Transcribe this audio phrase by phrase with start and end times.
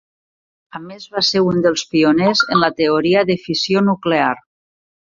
[0.79, 4.35] A més va ser un dels pioners en la teoria de fissió nuclear.